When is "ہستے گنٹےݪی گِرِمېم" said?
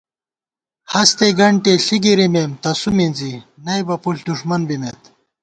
0.91-2.51